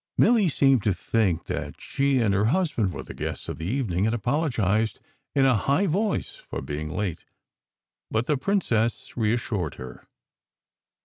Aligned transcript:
Milly 0.17 0.49
seemed 0.49 0.81
to 0.85 0.93
think 0.95 1.45
that 1.45 1.79
she 1.79 2.17
and 2.17 2.33
her 2.33 2.45
husband 2.45 2.91
were 2.91 3.03
the 3.03 3.13
guests 3.13 3.47
of 3.47 3.59
the 3.59 3.67
evening 3.67 4.07
and 4.07 4.15
apologized 4.15 4.99
in 5.35 5.45
a 5.45 5.53
high 5.55 5.85
voice 5.85 6.37
for 6.37 6.59
being 6.59 6.89
late, 6.89 7.23
but 8.09 8.25
the 8.25 8.35
princess 8.35 9.15
reassured 9.15 9.75
her. 9.75 10.07